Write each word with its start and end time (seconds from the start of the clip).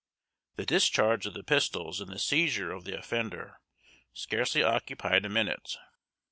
The 0.55 0.65
discharge 0.65 1.27
of 1.27 1.35
the 1.35 1.43
pistols 1.43 2.01
and 2.01 2.11
the 2.11 2.17
seizure 2.17 2.71
of 2.71 2.85
the 2.85 2.97
offender 2.97 3.59
scarcely 4.13 4.63
occupied 4.63 5.25
a 5.25 5.29
minute. 5.29 5.77